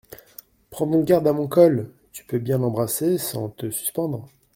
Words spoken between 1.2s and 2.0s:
à mon col…